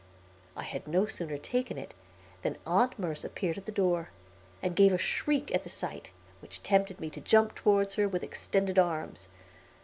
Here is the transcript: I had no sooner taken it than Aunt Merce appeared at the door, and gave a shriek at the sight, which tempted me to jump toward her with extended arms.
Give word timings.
I 0.55 0.63
had 0.63 0.87
no 0.87 1.05
sooner 1.05 1.37
taken 1.37 1.77
it 1.77 1.93
than 2.41 2.57
Aunt 2.65 2.97
Merce 2.97 3.23
appeared 3.23 3.59
at 3.59 3.67
the 3.67 3.71
door, 3.71 4.09
and 4.59 4.75
gave 4.75 4.91
a 4.91 4.97
shriek 4.97 5.53
at 5.53 5.61
the 5.61 5.69
sight, 5.69 6.09
which 6.41 6.63
tempted 6.63 6.99
me 6.99 7.11
to 7.11 7.21
jump 7.21 7.53
toward 7.53 7.93
her 7.93 8.07
with 8.07 8.23
extended 8.23 8.79
arms. 8.79 9.27